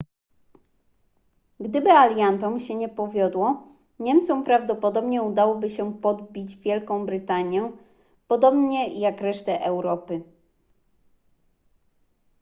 gdyby 1.59 1.91
aliantom 1.91 2.59
się 2.59 2.75
nie 2.75 2.89
powiodło 2.89 3.67
niemcom 3.99 4.43
prawdopodobnie 4.43 5.21
udałoby 5.23 5.69
się 5.69 5.93
podbić 5.99 6.55
wielką 6.57 7.05
brytanię 7.05 7.71
podobnie 8.27 8.99
jak 9.01 9.21
resztę 9.21 9.61
europy 9.65 10.21